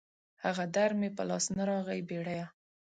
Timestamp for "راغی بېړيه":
1.69-2.45